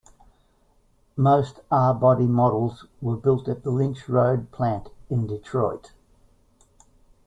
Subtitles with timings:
[1.15, 5.91] Most R-body models were built at the Lynch Road Plant in Detroit.